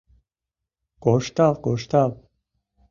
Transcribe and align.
Коштал, 1.03 1.53
коштал! 1.65 2.11